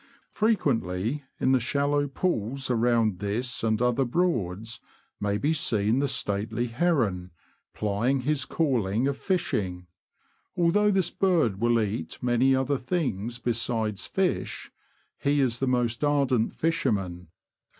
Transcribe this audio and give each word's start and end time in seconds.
Frequently, 0.31 1.25
in 1.39 1.51
the 1.51 1.59
shallow 1.59 2.07
pools 2.07 2.71
around 2.71 3.19
this 3.19 3.63
and 3.63 3.79
other 3.79 4.03
Broads, 4.03 4.79
may 5.19 5.37
be 5.37 5.53
seen 5.53 5.99
the 5.99 6.07
stately 6.07 6.65
heron, 6.65 7.29
plying 7.75 8.21
his 8.21 8.43
calling 8.43 9.07
of 9.07 9.15
fishing. 9.15 9.85
Although 10.57 10.89
this 10.89 11.11
bird 11.11 11.59
will 11.61 11.79
eat 11.79 12.17
many 12.19 12.55
other 12.55 12.79
things 12.79 13.37
besides 13.37 14.07
fish, 14.07 14.71
he 15.19 15.39
is 15.39 15.61
a 15.61 15.67
most 15.67 16.03
ardent 16.03 16.55
fisherman. 16.55 17.27